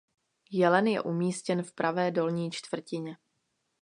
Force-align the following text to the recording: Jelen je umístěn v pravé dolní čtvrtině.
Jelen 0.51 0.87
je 0.87 1.01
umístěn 1.01 1.63
v 1.63 1.73
pravé 1.73 2.11
dolní 2.11 2.51
čtvrtině. 2.51 3.17